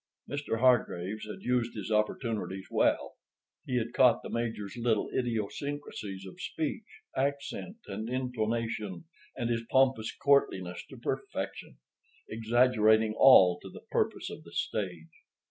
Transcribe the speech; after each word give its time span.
Mr. 0.27 0.57
Hargraves 0.61 1.27
had 1.27 1.43
used 1.43 1.75
his 1.75 1.91
opportunities 1.91 2.65
well. 2.71 3.17
He 3.67 3.77
had 3.77 3.93
caught 3.93 4.23
the 4.23 4.31
Major's 4.31 4.75
little 4.75 5.09
idiosyncrasies 5.09 6.25
of 6.25 6.41
speech, 6.41 7.03
accent, 7.15 7.77
and 7.85 8.09
intonation 8.09 9.05
and 9.37 9.51
his 9.51 9.61
pompous 9.69 10.11
courtliness 10.11 10.83
to 10.89 10.97
perfection—exaggerating 10.97 13.13
all 13.15 13.59
to 13.59 13.69
the 13.69 13.81
purpose 13.91 14.31
of 14.31 14.43
the 14.43 14.53
stage. 14.53 15.09